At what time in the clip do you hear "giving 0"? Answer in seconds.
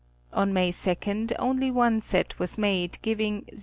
3.03-3.59